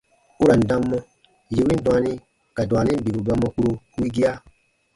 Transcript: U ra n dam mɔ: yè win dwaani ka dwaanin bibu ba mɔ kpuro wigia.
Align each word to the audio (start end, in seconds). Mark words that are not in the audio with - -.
U 0.41 0.43
ra 0.47 0.53
n 0.59 0.63
dam 0.69 0.83
mɔ: 0.91 0.99
yè 1.53 1.61
win 1.67 1.83
dwaani 1.85 2.13
ka 2.55 2.61
dwaanin 2.69 3.01
bibu 3.03 3.21
ba 3.27 3.33
mɔ 3.41 3.47
kpuro 3.53 3.71
wigia. 3.99 4.31